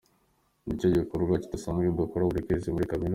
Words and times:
Nicyo 0.65 0.87
gikorwa 0.97 1.33
dusanzwe 1.51 1.87
dukora 1.99 2.27
buri 2.29 2.45
kwezi 2.45 2.67
muri 2.73 2.89
kaminuza. 2.91 3.09